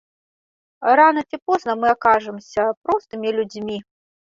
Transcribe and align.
Рана 1.01 1.21
ці 1.29 1.37
позна 1.51 1.71
мы 1.85 1.95
акажамся 1.95 2.69
простымі 2.85 3.27
людзьмі. 3.41 3.77